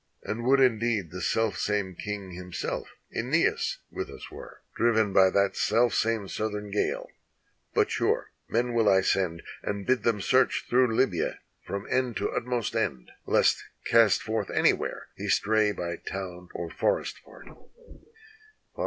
[0.23, 4.63] And would indeed the selfsame King himself, ^neas, with us were.
[4.75, 7.11] Driven by that selfsame southern gale:
[7.75, 12.31] but sure men will I send, And bid them search through Libya from end to
[12.31, 17.49] utmost end, Lest, cast forth anywhere, he stray by town or forest part."